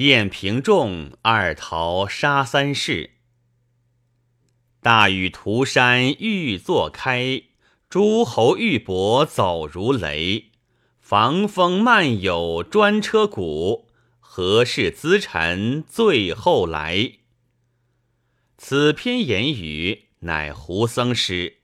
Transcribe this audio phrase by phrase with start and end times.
[0.00, 3.10] 燕平仲二逃杀三士。
[4.80, 7.42] 大雨涂山欲作开，
[7.90, 10.52] 诸侯玉帛走如雷。
[10.98, 17.18] 防风漫有专车鼓，何事资臣最后来？
[18.56, 21.58] 此篇言语乃胡僧诗，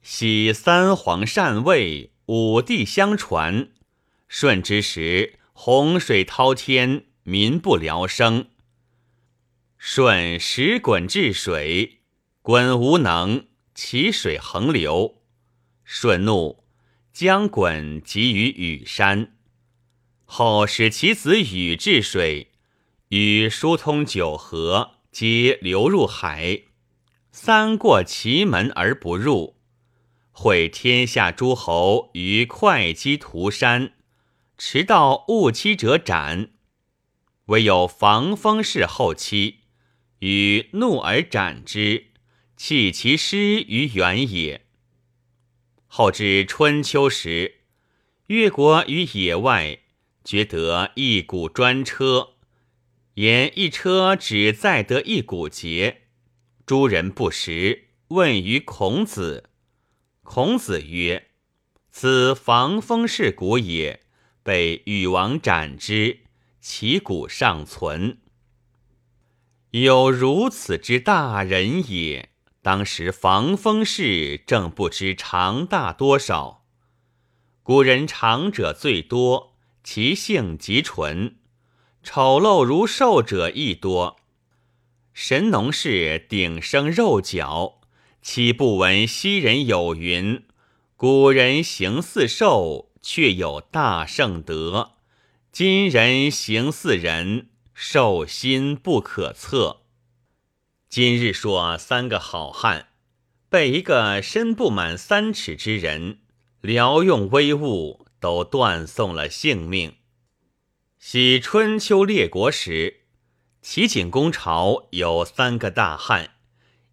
[0.00, 3.68] 喜三皇禅位，五帝相传。
[4.30, 8.46] 舜之时，洪水滔天，民不聊生。
[9.76, 11.98] 舜使鲧治水。
[12.42, 15.20] 鲧无能，其水横流。
[15.84, 16.64] 舜怒，
[17.12, 19.36] 将鲧集于羽山。
[20.24, 22.52] 后使其子禹治水，
[23.08, 26.62] 禹疏通九河，皆流入海。
[27.30, 29.56] 三过其门而不入，
[30.32, 33.92] 会天下诸侯于会稽涂山，
[34.56, 36.52] 持道误期者斩。
[37.48, 39.60] 唯有防风氏后期，
[40.20, 42.08] 与怒而斩之。
[42.56, 44.66] 弃其师于原野。
[45.86, 47.60] 后至春秋时，
[48.26, 49.78] 越国于野外
[50.24, 52.34] 觉得一股专车，
[53.14, 56.02] 言一车只载得一股节。
[56.66, 59.50] 诸人不识，问于孔子。
[60.22, 61.28] 孔子曰
[61.90, 64.00] ：“此防风氏鼓也，
[64.42, 66.24] 被禹王斩之，
[66.60, 68.18] 其骨尚存。
[69.70, 76.64] 有如此之大人也。”当时防风氏正不知长大多少，
[77.62, 81.36] 古人长者最多，其性极纯；
[82.02, 84.16] 丑陋如兽者亦多。
[85.14, 87.80] 神农氏顶生肉角，
[88.20, 90.44] 岂不闻昔人有云
[90.96, 94.97] ：“古人行似兽，却有大圣德；
[95.50, 99.82] 今人行似人，兽心不可测。”
[100.88, 102.88] 今日说三个好汉
[103.48, 106.20] 被一个身不满三尺之人
[106.60, 109.96] 撩用威物，都断送了性命。
[110.98, 113.02] 昔春秋列国时，
[113.62, 116.34] 齐景公朝有三个大汉，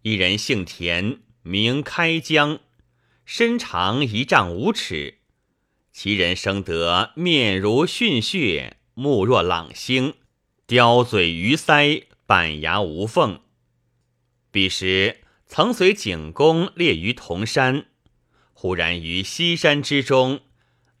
[0.02, 2.60] 一人姓田，名开疆，
[3.24, 5.18] 身长一丈五尺；
[5.98, 10.12] 其人生得面如逊血，目若朗星，
[10.66, 13.40] 刁嘴鱼腮，板牙无缝。
[14.50, 17.86] 彼时曾随景公猎于铜山，
[18.52, 20.40] 忽然于西山之中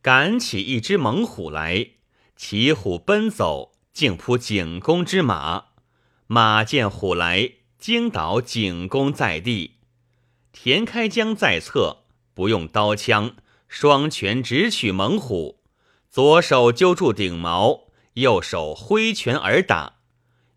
[0.00, 1.88] 赶起一只猛虎来，
[2.34, 5.66] 骑虎奔走，竟扑景公之马。
[6.26, 9.74] 马见虎来，惊倒景公在地。
[10.52, 13.36] 田开疆在侧，不用刀枪，
[13.68, 15.60] 双拳直取猛虎，
[16.08, 19.96] 左手揪住顶毛，右手挥拳而打，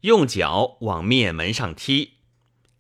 [0.02, 2.20] 用脚往面门上踢。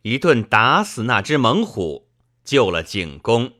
[0.03, 2.09] 一顿打死那只猛虎，
[2.43, 3.53] 救了景公。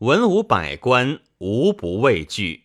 [0.00, 2.64] 文武百官无不畏惧。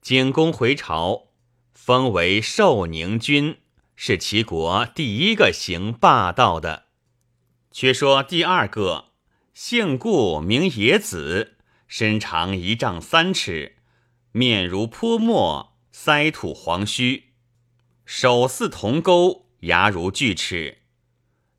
[0.00, 1.28] 景公回朝，
[1.72, 3.58] 封为寿宁君，
[3.94, 6.86] 是齐国第一个行霸道的。
[7.70, 9.04] 却说第二个，
[9.54, 11.51] 姓顾，名野子，
[11.94, 13.76] 身长一丈三尺，
[14.30, 17.24] 面如泼墨，腮吐黄须，
[18.06, 20.78] 手似铜钩，牙如锯齿。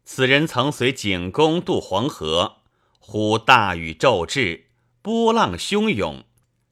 [0.04, 2.64] 此人曾随景公渡黄河，
[2.98, 4.70] 忽大雨骤至，
[5.04, 6.24] 波浪汹涌，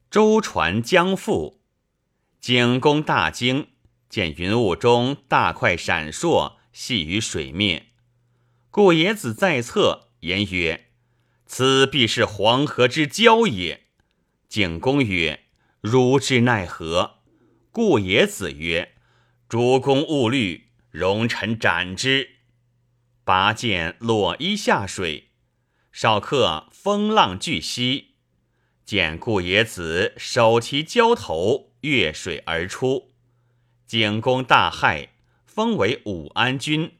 [0.09, 1.59] 舟船将覆。
[2.39, 3.67] 景公大惊，
[4.09, 7.89] 见云雾中大块闪烁，系于水面。
[8.71, 10.87] 故野子在侧言曰
[11.53, 13.87] ：“此必是黄河之蛟也。”
[14.47, 15.41] 景公曰
[15.81, 17.15] ：“汝之奈何？”
[17.71, 18.93] 故野子曰
[19.49, 22.37] ：“主公勿虑，容臣斩之。”
[23.25, 25.31] 拔剑裸衣下水，
[25.91, 28.15] 少客风浪巨息，
[28.85, 33.11] 见顾野子手提蛟头越水而出，
[33.85, 35.09] 景公大骇，
[35.45, 36.93] 封为武安君。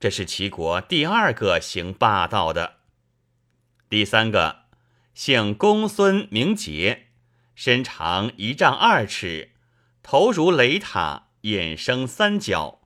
[0.00, 2.77] 这是齐国第二个行霸道的。
[3.88, 4.64] 第三个
[5.14, 7.06] 姓公孙，名杰，
[7.54, 9.52] 身长一丈二尺，
[10.02, 12.82] 头如雷塔，眼生三角。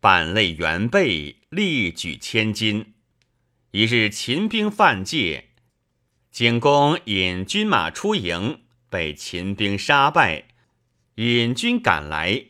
[0.00, 2.94] 板类圆背，力举千斤。
[3.72, 5.50] 一日，秦兵犯界，
[6.30, 10.44] 景公引军马出营，被秦兵杀败。
[11.16, 12.46] 引军赶来，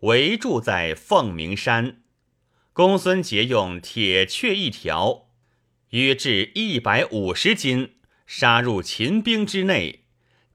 [0.00, 2.02] 围住在凤鸣山。
[2.74, 5.25] 公孙捷用铁雀一条，
[5.90, 7.94] 约至一百五十斤，
[8.26, 10.04] 杀入秦兵之内。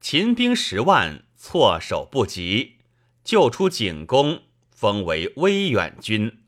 [0.00, 2.78] 秦兵十万，措手不及，
[3.24, 6.40] 救出景公，封为威远君。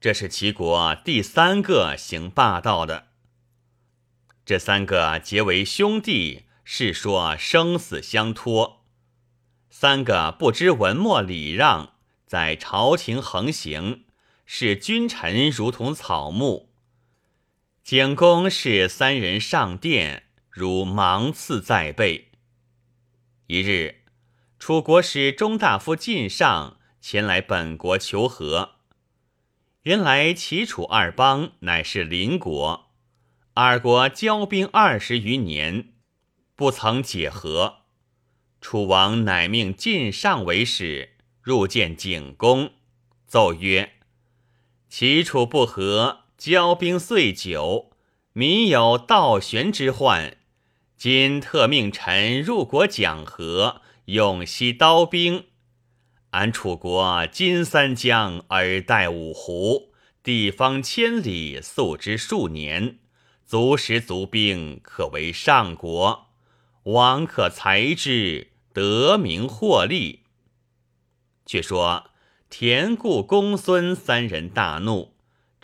[0.00, 3.08] 这是齐国第三个行霸道的。
[4.44, 8.82] 这三个结为兄弟，是说生死相托；
[9.70, 11.94] 三个不知文墨礼让，
[12.26, 14.04] 在朝廷横行，
[14.44, 16.73] 视君臣如同草木。
[17.84, 22.30] 景公是三人上殿，如芒刺在背。
[23.46, 24.04] 一日，
[24.58, 28.76] 楚国使中大夫晋上前来本国求和。
[29.82, 32.90] 原来齐楚二邦乃是邻国，
[33.52, 35.92] 二国交兵二十余年，
[36.56, 37.80] 不曾解和。
[38.62, 42.72] 楚王乃命晋上为使，入见景公，
[43.26, 43.92] 奏曰
[44.88, 47.90] ：“齐楚不和，交兵岁久，
[48.34, 50.36] 民有倒悬之患。
[50.94, 55.46] 今特命臣入国讲和，永息刀兵。”
[56.32, 62.98] 俺楚国金三江，而带五湖，地方千里，素之数年，
[63.46, 66.26] 足食足兵，可为上国。
[66.82, 70.24] 王可裁之，得名获利。
[71.46, 72.10] 却说
[72.50, 75.13] 田固、公孙三人大怒，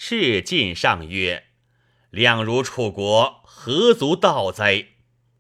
[0.02, 1.44] 斥晋上曰
[2.08, 4.87] ：“量如楚国何足道哉？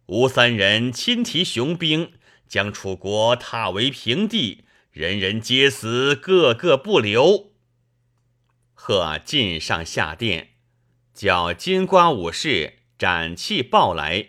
[0.04, 2.12] 吾三人亲提雄兵，
[2.46, 7.52] 将楚国踏为平地。”人人皆死，个个不留。
[8.74, 10.50] 贺晋上下殿，
[11.14, 14.26] 叫金瓜武士斩器报来。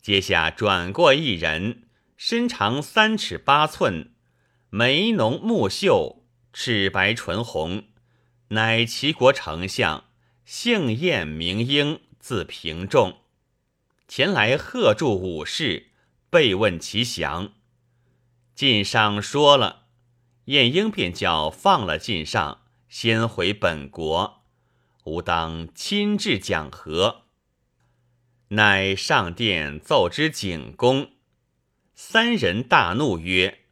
[0.00, 4.12] 阶下转过一人，身长三尺八寸，
[4.70, 7.86] 眉浓目秀，齿白唇红，
[8.48, 10.04] 乃齐国丞相，
[10.44, 13.18] 姓晏名婴，字平仲。
[14.06, 15.88] 前来贺祝武士，
[16.30, 17.54] 备问其详。
[18.54, 19.86] 晋上说了，
[20.44, 24.44] 晏婴便叫放了晋上，先回本国。
[25.02, 27.22] 吾当亲至讲和。
[28.50, 31.10] 乃上殿奏之景公，
[31.96, 33.62] 三人大怒曰：“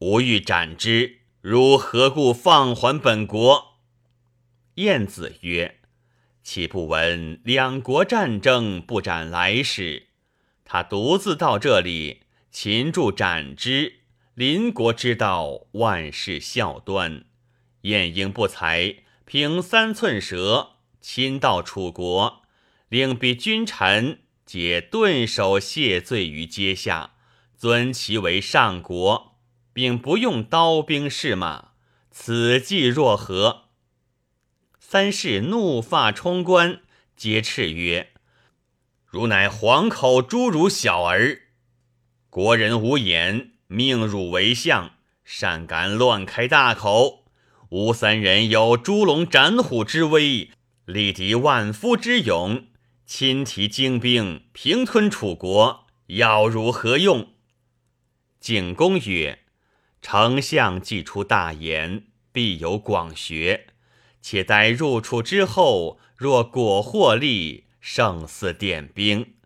[0.00, 3.66] 吾欲斩之，如何故放还本国？”
[4.78, 5.80] 晏子曰
[6.44, 10.06] ：“岂不闻两国战争不斩来使？
[10.64, 12.22] 他独自到这里，
[12.52, 13.94] 擒住斩之。”
[14.34, 17.24] 邻国之道，万事孝端。
[17.80, 22.42] 晏婴不才，凭三寸舌，亲到楚国，
[22.88, 27.14] 令彼君臣皆顿首谢罪于阶下，
[27.56, 29.40] 尊其为上国，
[29.72, 31.70] 并不用刀兵士马。
[32.12, 33.67] 此计若何？
[34.90, 36.80] 三世怒发冲冠，
[37.14, 38.14] 皆斥曰
[39.04, 41.42] ：“汝乃黄口侏儒小儿，
[42.30, 44.92] 国人无言。”命汝为相，
[45.24, 47.26] 善敢乱开大口！
[47.68, 50.48] 吾三人有猪龙斩虎之威，
[50.86, 52.68] 力敌万夫之勇，
[53.04, 57.34] 亲提精兵，平吞楚国，要如何用？
[58.40, 59.40] 景公曰
[60.00, 63.66] ：“丞相既出大言，必有广学。
[64.30, 69.36] 且待入楚之后，若果获利，胜似点兵。”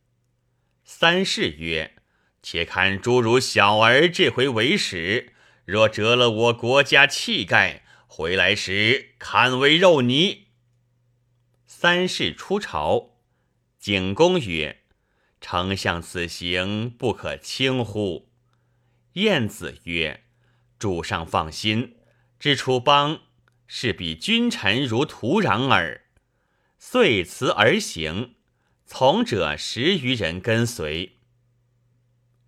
[0.82, 1.94] 三世曰。
[2.42, 5.34] 且看诸如小儿这回为使，
[5.64, 10.48] 若折了我国家气概，回来时堪为肉泥。
[11.64, 13.10] 三世出朝，
[13.78, 14.80] 景公曰
[15.40, 18.32] ：“丞相此行不可轻忽。”
[19.14, 20.24] 晏子曰
[20.76, 21.98] ：“主上放心，
[22.40, 23.20] 知楚邦
[23.74, 26.02] 是比君臣如土壤耳。”
[26.78, 28.34] 遂辞而行，
[28.84, 31.16] 从者十余人跟随。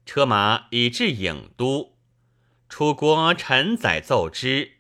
[0.05, 1.97] 车马已至郢都，
[2.69, 4.73] 楚国臣宰奏之，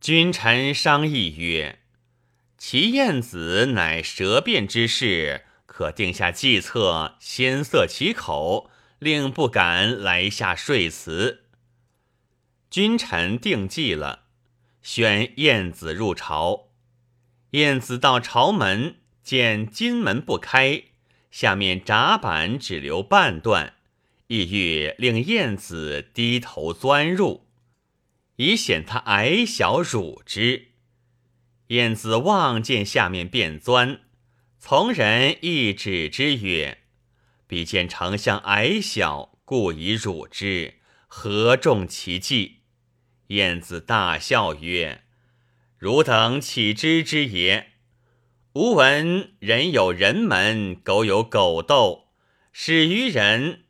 [0.00, 1.80] 君臣商议曰
[2.56, 11.44] ：“其晏子乃舌辩之士，可定下计策，先塞其口，令不敢来下说辞。”
[12.70, 14.28] 君臣定计了，
[14.82, 16.68] 选晏子入朝。
[17.50, 20.84] 晏子到朝门，见金门不开，
[21.30, 23.74] 下面闸板只留半段。
[24.28, 27.48] 意欲令晏子低头钻入，
[28.36, 30.68] 以显他矮小辱之。
[31.66, 34.02] 晏子望见下面便钻，
[34.60, 36.78] 从人亦指之曰
[37.48, 40.74] ：“彼见丞相矮小，故以辱之，
[41.08, 42.58] 何重其计？”
[43.30, 45.02] 晏子大笑曰
[45.78, 47.74] ：“汝等岂知之也？
[48.54, 52.08] 吾闻人有人门，狗有狗斗，
[52.52, 53.64] 始于人。”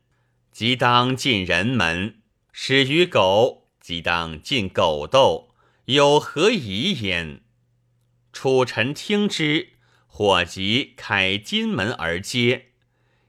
[0.51, 5.53] 即当尽人门，始于狗；即当尽狗斗，
[5.85, 7.41] 有何疑焉？
[8.33, 9.73] 楚臣听之，
[10.07, 12.71] 火急开金门而接。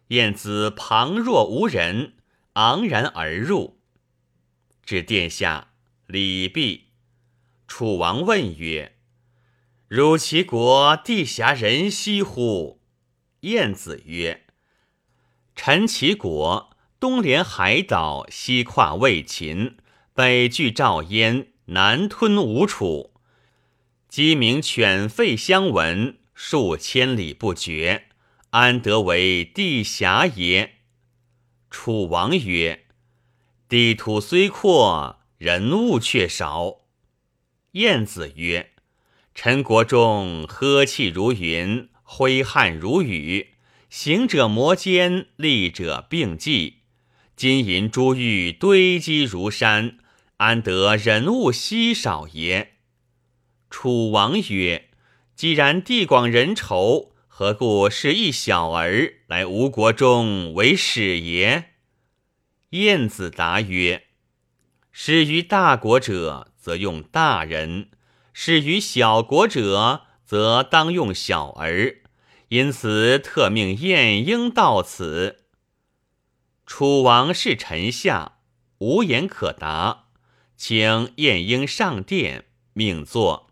[0.08, 2.14] 晏子旁若无人，
[2.54, 3.78] 昂然而入，
[4.84, 5.71] 至殿下，
[6.12, 6.88] 礼毕。
[7.66, 8.96] 楚王问曰
[9.88, 12.82] ：“汝其国地狭人稀乎？”
[13.40, 14.44] 晏子曰
[15.56, 19.78] ：“臣齐国东连海岛，西跨魏秦，
[20.12, 23.14] 北拒赵燕，南吞吴楚，
[24.06, 28.08] 鸡鸣犬吠相闻，数千里不绝，
[28.50, 30.74] 安得为地狭也？”
[31.72, 32.84] 楚王曰
[33.66, 36.82] ：“地土虽阔，人物却少。”
[37.72, 38.70] 晏子曰
[39.34, 43.54] ：“陈国中呵气如云。”挥汗如雨，
[43.88, 46.80] 行者摩肩，立者并济，
[47.34, 49.96] 金银珠玉堆积如山，
[50.36, 52.74] 安得人物稀少也？
[53.70, 54.90] 楚王曰
[55.34, 61.70] ：“既然地广人稠，何故是一小儿来吴国中为使也？”
[62.70, 64.08] 晏子答曰
[64.92, 67.88] ：“使于大国者，则用大人；
[68.32, 71.98] 使于小国者，则当用小儿。”
[72.48, 75.46] 因此特命晏婴到此。
[76.66, 78.40] 楚王是臣下，
[78.76, 80.08] 无言可答，
[80.54, 82.44] 请晏婴上殿，
[82.74, 83.50] 命坐。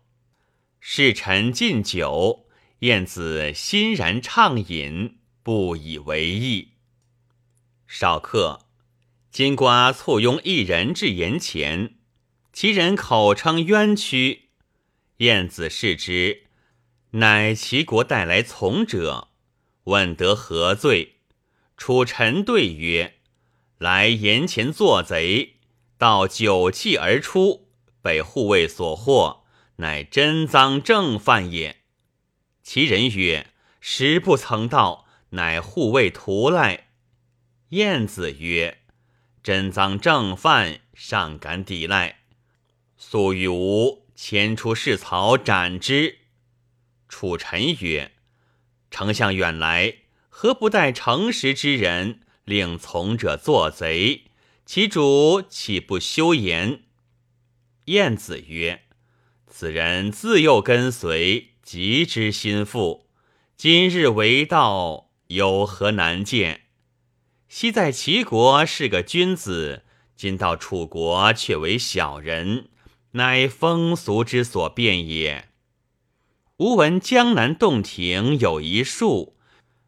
[0.79, 2.45] 侍臣进酒，
[2.81, 6.73] 晏子欣然畅饮，不以为意。
[7.87, 8.67] 少客，
[9.31, 11.95] 金瓜簇拥一人至言前，
[12.51, 14.49] 其人口称冤屈。
[15.17, 16.47] 晏子视之。
[17.11, 19.29] 乃齐国带来从者，
[19.85, 21.21] 问得何罪？
[21.77, 23.19] 楚臣对曰
[23.79, 25.59] ：“来言前作贼，
[25.97, 27.69] 盗酒器而出，
[28.01, 29.45] 被护卫所获，
[29.77, 31.77] 乃真赃正犯也。”
[32.61, 33.47] 其人曰
[33.79, 36.89] ：“实不曾盗，乃护卫徒来。”
[37.71, 38.79] 晏子曰
[39.43, 42.19] ：“真赃正犯，尚敢抵赖？
[42.97, 46.19] 速与吾牵出士曹斩之。”
[47.09, 48.11] 楚臣曰
[48.91, 49.95] ：“丞相远来，
[50.29, 54.25] 何不待诚实之人，令从者作贼？
[54.65, 56.83] 其主岂不休言？”
[57.85, 58.83] 晏子曰
[59.47, 63.09] ：“此人自幼跟随，极之心腹。
[63.57, 66.61] 今日为道，有何难见？
[67.53, 69.83] 昔在齐国是个君子，
[70.15, 72.69] 今到楚国却为小人，
[73.11, 75.49] 乃风俗之所变也。”
[76.59, 79.35] 吾闻江南洞庭有一树，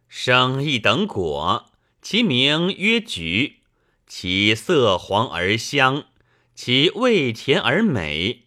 [0.09, 3.59] 生一等果，其名曰菊，
[4.05, 6.07] 其色黄而香，
[6.53, 8.41] 其味甜而美。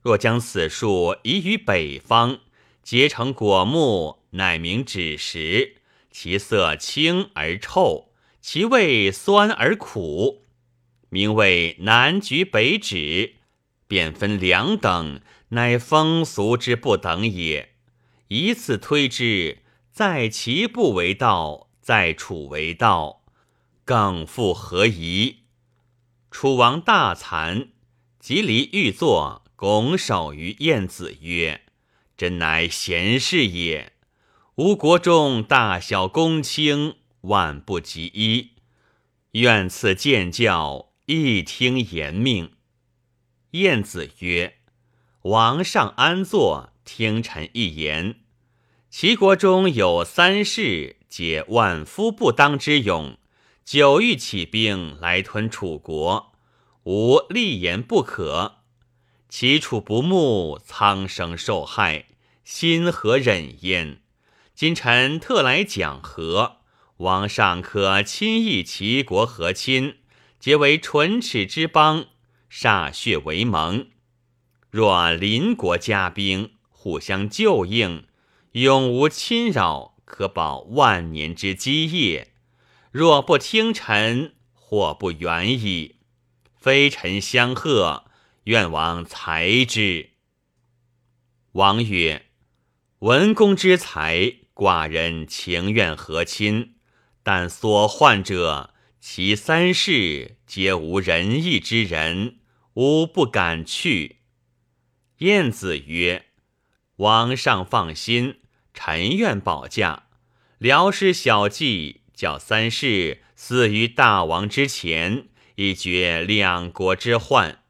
[0.00, 2.38] 若将此树移于北方，
[2.82, 5.76] 结成果木，乃名枳实。
[6.10, 8.13] 其色青而臭，
[8.46, 10.44] 其味酸而苦，
[11.08, 13.36] 名为南橘北枳，
[13.88, 15.22] 便分两等。
[15.48, 17.70] 乃风俗之不等也。
[18.28, 23.24] 以此推之，在其不为道，在楚为道，
[23.82, 25.36] 更复何疑？
[26.30, 27.68] 楚王大惭，
[28.20, 31.62] 即离御座，拱手于晏子曰
[32.14, 33.94] ：“真乃贤士也。
[34.56, 38.52] 吾国中大小公卿，万不及一。
[39.32, 42.52] 愿赐见教，一听言命。”
[43.52, 44.58] 晏子曰。
[45.22, 48.16] 王上安坐，听臣一言。
[48.90, 53.16] 齐国中有三世，皆万夫不当之勇，
[53.64, 56.32] 久欲起兵来吞楚国，
[56.84, 58.56] 吾立言不可。
[59.30, 62.06] 齐楚不睦，苍生受害，
[62.44, 64.02] 心何忍焉？
[64.54, 66.58] 今臣特来讲和，
[66.98, 69.96] 王尚可亲议齐国和亲，
[70.38, 72.06] 结为唇齿之邦，
[72.50, 73.88] 歃血为盟。
[74.70, 78.06] 若邻国加兵，互相救应，
[78.52, 82.32] 永无侵扰，可保万年之基业。
[82.92, 85.96] 若不听臣，祸不远矣。
[86.56, 88.04] 非臣相贺，
[88.44, 90.10] 愿王裁之。
[91.52, 92.26] 王曰
[93.00, 96.73] ：“文公之才，寡人情愿和亲，
[97.24, 102.36] 但所患者，其三世皆无仁义之人，
[102.74, 104.20] 吾不敢去。”
[105.18, 106.26] 晏子曰
[106.96, 108.40] ：“王上放心，
[108.72, 110.04] 臣愿保驾，
[110.58, 117.62] 辽师小计，叫三世死于大王之前，以绝两国之患。”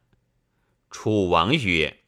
[0.90, 2.00] 楚王曰：“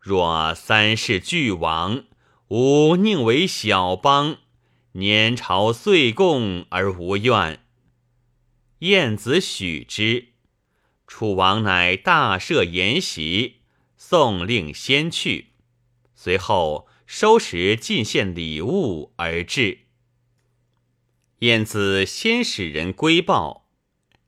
[0.00, 2.04] 若三世俱亡，
[2.48, 4.38] 吾宁为小邦，
[4.96, 7.60] 年朝岁贡而无怨。”
[8.80, 10.28] 晏子许之。
[11.06, 13.60] 楚王乃大设筵席，
[13.96, 15.52] 送令先去。
[16.14, 19.86] 随后收拾进献礼物而至。
[21.40, 23.68] 晏子先使人归报，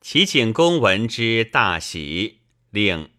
[0.00, 3.10] 齐景公闻之大喜，令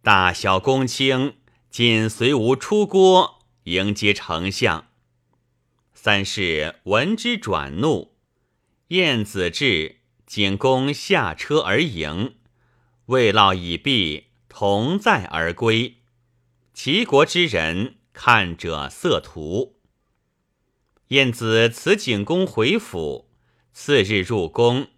[0.00, 1.34] 大小公卿
[1.68, 4.88] 紧随吾出郭迎接丞相。
[6.04, 8.12] 三世闻之转怒。
[8.88, 12.34] 晏子至，景公下车而迎，
[13.06, 15.94] 未劳已毕，同载而归。
[16.74, 19.76] 齐国之人看者色图。
[21.08, 23.30] 晏子辞景公回府，
[23.72, 24.88] 次日入宫，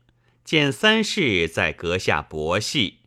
[0.43, 3.03] 见三世在阁下博戏。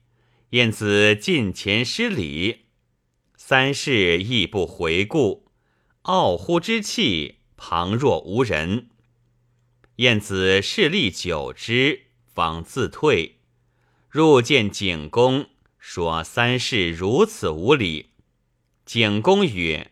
[0.51, 2.67] 晏子近前施礼，
[3.35, 5.51] 三世亦不回顾，
[6.03, 8.87] 傲乎之气，旁若无人。
[9.97, 13.35] 晏子视力久之，方自退。
[14.09, 18.11] 入见景公，说三世如此无礼。
[18.85, 19.91] 景公曰。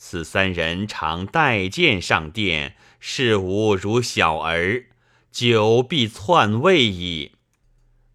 [0.00, 4.86] 此三人常待见上殿，视吾如小儿，
[5.32, 7.32] 久必篡位矣。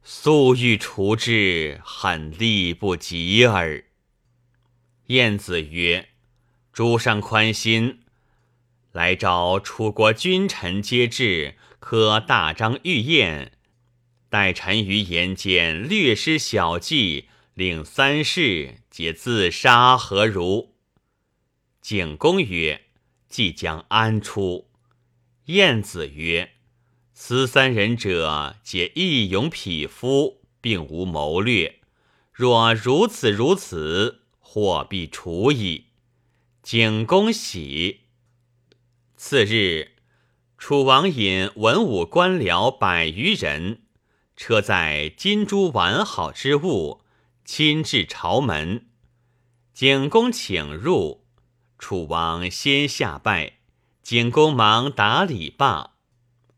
[0.02, 3.84] 速欲除之，恨力不及耳。
[5.08, 6.08] 晏子曰
[6.72, 8.00] ：“主上宽心，
[8.94, 13.54] 来召楚国君臣皆至，可大张御宴，
[14.30, 20.76] 待臣于言间略施小计，令三世皆自杀，何如？”
[21.82, 22.84] 景公曰
[23.28, 24.70] ：“即将安出？”
[25.46, 26.52] 晏子曰
[27.16, 31.80] ：“此三人者，皆义勇匹夫，并无谋略。
[32.32, 35.88] 若如此如此，祸必除矣。”
[36.62, 38.03] 景公喜。
[39.26, 39.92] 次日，
[40.58, 43.84] 楚王引文武官僚百余人，
[44.36, 47.00] 车载金珠完好之物，
[47.46, 48.88] 亲至朝门。
[49.74, 51.24] 景公请入。
[51.80, 53.60] 楚王先下拜，
[54.02, 55.92] 景公忙打礼罢。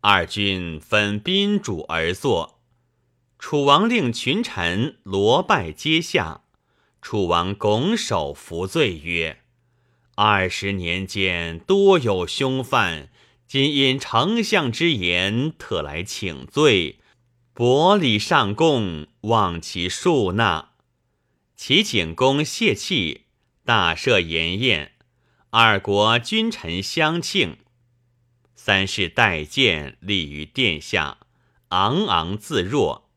[0.02, 2.60] 二君分宾主而坐。
[3.38, 6.42] 楚王令群臣罗拜阶下。
[7.00, 9.44] 楚王拱手服罪曰
[10.16, 13.10] ：“二十年间多有凶犯，
[13.46, 17.00] 今因丞相之言，特来请罪，
[17.54, 20.72] 薄礼上贡，望其恕纳。”
[21.58, 23.26] 齐景公谢气，
[23.66, 24.94] 大设筵宴。
[25.50, 27.58] 二国君臣相庆，
[28.56, 31.18] 三世带剑立于殿下，
[31.70, 33.10] 昂昂自若。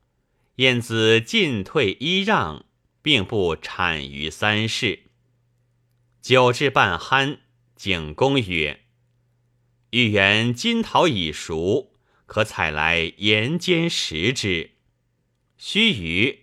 [0.56, 2.64] 晏子进退揖让，
[3.02, 5.07] 并不谄于三世。
[6.20, 7.38] 酒至半酣，
[7.76, 8.80] 景公曰
[9.90, 11.92] ：“欲言金桃已熟，
[12.26, 14.72] 可采来盐煎食之。”
[15.56, 16.38] 须臾，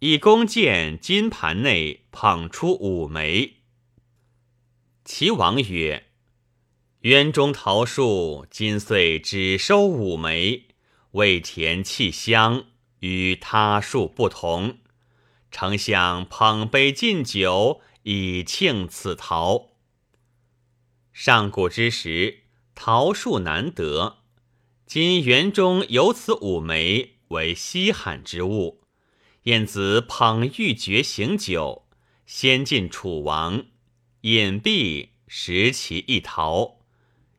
[0.00, 3.58] 以弓箭金盘内捧出五枚。
[5.04, 6.06] 齐王曰
[7.00, 10.68] ：“园中桃树今岁只收五枚，
[11.12, 12.64] 味甜气香，
[13.00, 14.78] 与他树不同。
[15.50, 19.70] 丞相捧杯敬酒，以庆此桃。
[21.12, 24.18] 上古之时，桃树难得，
[24.86, 28.82] 今园中有此五枚，为稀罕之物。
[29.44, 31.86] 晏子捧玉珏行酒，
[32.26, 33.66] 先进楚王。”
[34.22, 36.78] 隐蔽食其一桃，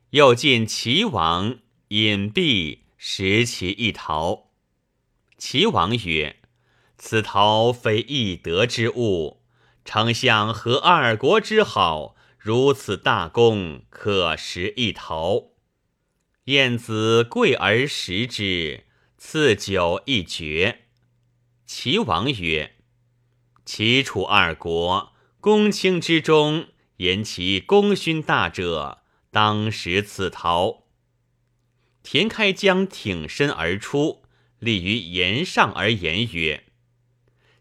[0.10, 4.52] 又见齐王隐蔽食其一桃。
[5.38, 6.41] 齐王曰
[6.99, 9.42] ：“此桃非易得之物，
[9.86, 15.50] 丞相和二国之好，如此大功，可食一桃。”
[16.46, 18.86] 晏子贵而食之，
[19.17, 20.82] 赐酒一绝。
[21.65, 22.76] 齐王曰
[23.65, 26.67] ：“齐楚二国公卿之中。”
[26.98, 29.00] 言其功勋大者，
[29.32, 30.84] 当食此桃。
[32.04, 34.24] 田开疆挺身而出，
[34.60, 36.65] 立于岩上而言曰：“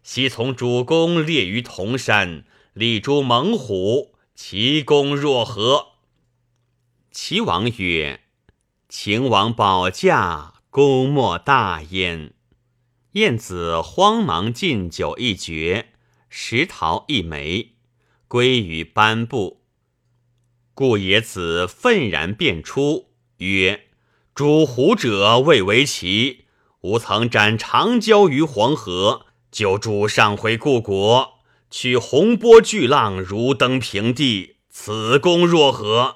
[0.03, 5.93] 昔从主公列于铜山，立诸猛虎，其功若何？”
[7.11, 8.21] 齐王曰
[8.89, 12.33] ：“秦王保驾，功莫大焉。”
[13.13, 15.93] 晏子慌忙进酒一绝，
[16.29, 17.73] 食桃一枚。
[18.27, 19.61] 归于颁布，
[20.73, 23.89] 故野子愤然便出，曰
[24.33, 26.45] ：“主虎者未为奇，
[26.81, 31.35] 吾曾斩长蛟于黄河，救主上回故国，
[31.69, 36.15] 取洪波巨浪如登平地，此功若何？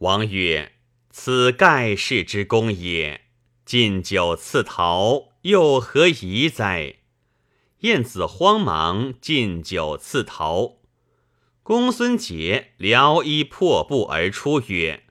[0.00, 0.72] 王曰
[1.08, 3.22] ：“此盖世之功也。
[3.64, 6.96] 进酒赐桃，又何疑哉？”
[7.80, 10.76] 晏子慌忙进酒赐桃。
[11.62, 15.04] 公孙捷撩衣破布而出，曰：“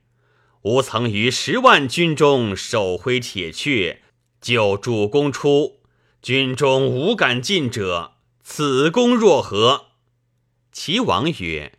[0.62, 3.98] 吾曾于十万军中手挥铁阙，
[4.40, 5.75] 救主公出，
[6.26, 8.14] 军中无敢进者。
[8.42, 9.90] 此功若何？”
[10.74, 11.78] 齐王曰：“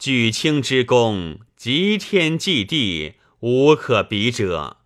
[0.00, 4.78] 举卿之功，极天祭地，无可比者。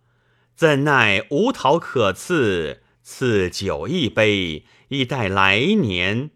[0.55, 6.29] 怎奈无桃可赐，赐酒一杯，以待来年。”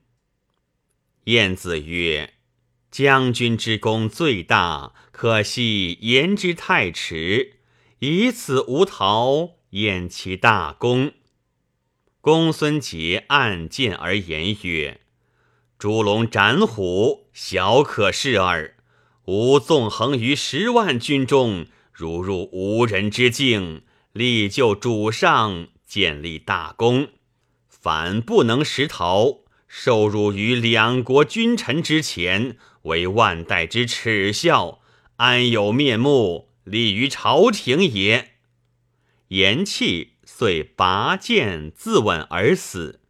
[1.25, 2.33] 晏子曰。
[2.89, 7.57] 将军之功最大，可惜言之太迟，
[7.99, 11.12] 以此无桃，掩其大功。
[12.23, 15.01] 公孙捷暗见而言曰
[15.77, 18.77] ：“烛龙斩虎，小可视耳。
[19.25, 23.83] 吾纵横于十万军中，如入无人之境，
[24.13, 27.09] 力救主上，建立大功。
[27.67, 34.79] 反不能识逃，受辱于两国君臣之前。”为万代之耻笑，
[35.17, 38.36] 安有面目立于朝廷也？
[39.27, 43.01] 言讫，遂拔剑自刎而死。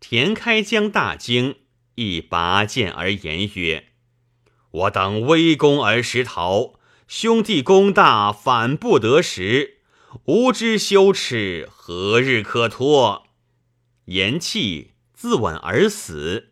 [0.00, 1.54] 田开疆大惊，
[1.94, 3.90] 亦拔剑而言曰
[4.72, 6.74] ：“我等微功而实逃，
[7.06, 9.78] 兄弟功大，反不得时，
[10.24, 13.28] 吾之羞耻，何日可脱？”
[14.06, 16.48] 言讫，自刎而死。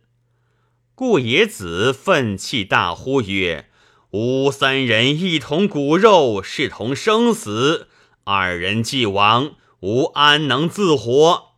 [0.94, 3.68] 故野子愤气大呼曰
[4.12, 7.88] ：“吾三人一同骨肉，视同生死。
[8.22, 11.54] 二人既亡，吾安能自活？”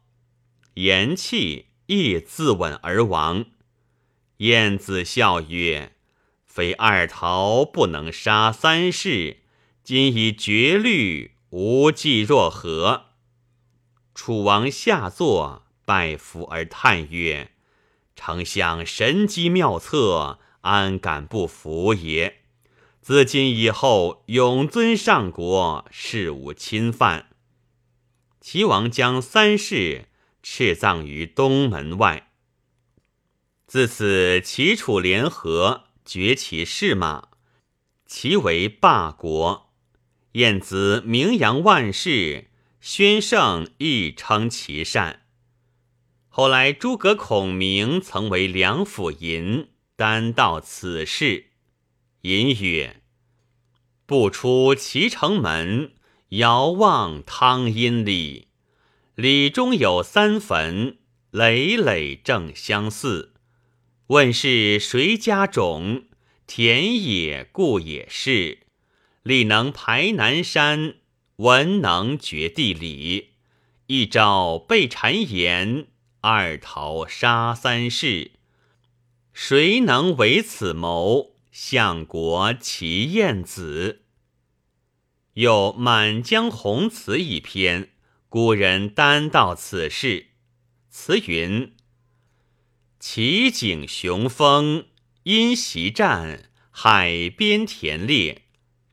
[0.74, 3.46] 言气，亦自刎而亡。
[4.38, 5.92] 晏子笑曰
[6.46, 9.42] ：“非二桃不能杀三士，
[9.84, 13.06] 今已绝律，无计若何？”
[14.14, 17.50] 楚王下坐，拜服而叹曰。
[18.14, 22.42] 丞相神机妙策，安敢不服也？
[23.00, 27.30] 自今以后，永尊上国，事无侵犯。
[28.42, 30.06] 齐王将三世
[30.42, 32.32] 敕葬于东门外。
[33.68, 37.28] 自此，齐楚联合，崛起士马，
[38.04, 39.72] 其为霸国。
[40.32, 42.50] 晏子名扬万世，
[42.80, 45.22] 宣圣亦称其善。
[46.28, 51.50] 后来，诸葛孔明曾为梁甫吟，单道此事。
[52.22, 53.02] 吟曰
[54.04, 55.92] ：“不出齐城门，
[56.32, 58.48] 遥望汤阴里。
[59.16, 60.96] 里中有三坟，
[61.30, 63.34] 累累正相似。
[64.06, 66.04] 问是谁家种？
[66.46, 68.60] 田野故也是。
[69.22, 70.94] 力能排南山，
[71.36, 73.32] 文能决地理。
[73.88, 75.88] 一朝被谗言。”
[76.22, 78.30] 二桃杀三世，
[79.32, 81.34] 谁能为此谋？
[81.50, 84.01] 相国齐晏子。
[85.34, 87.88] 有《满江红》词一篇，
[88.28, 90.26] 古人单道此事。
[90.90, 91.72] 词云：
[93.00, 94.84] 奇景雄风，
[95.22, 98.42] 因袭战，海边田猎，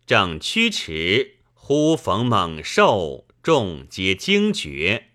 [0.05, 5.09] 正驱驰，忽逢猛兽，众皆惊绝。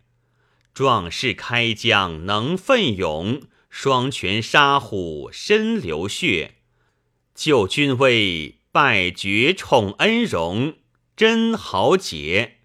[0.74, 6.56] 壮士开疆能奋勇，双拳杀虎身流血。
[7.34, 10.74] 救君威，败绝宠恩荣，
[11.16, 12.56] 真豪杰。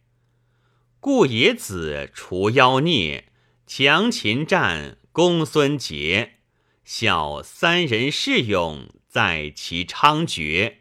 [0.99, 3.31] 故野子除妖孽，
[3.67, 6.37] 强秦战，公孙捷，
[6.83, 10.77] 小三人士勇，在其猖獗。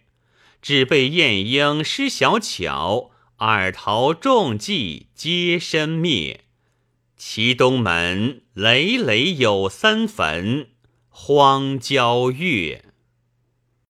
[0.63, 6.45] 只被晏婴失小巧，二桃中计，皆身灭。
[7.19, 10.71] 其东门累累有三坟，
[11.11, 12.88] 荒郊月。